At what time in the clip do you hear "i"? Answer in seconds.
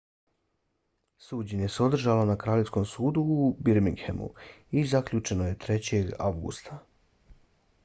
4.83-4.87